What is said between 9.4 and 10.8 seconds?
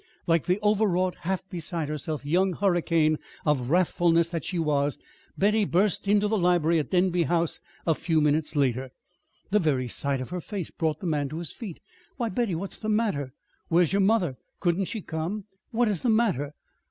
The very sight of her face